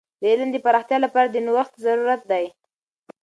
د 0.19 0.23
علم 0.31 0.49
د 0.53 0.57
پراختیا 0.65 0.97
لپاره 1.05 1.27
د 1.31 1.37
نوښت 1.45 1.73
ضرورت 1.85 2.21
دی. 2.31 2.45